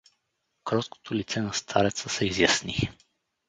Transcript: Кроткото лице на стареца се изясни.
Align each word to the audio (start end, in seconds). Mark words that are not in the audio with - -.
Кроткото 0.71 1.13
лице 1.19 1.41
на 1.49 1.53
стареца 1.61 2.09
се 2.09 2.25
изясни. 2.25 2.79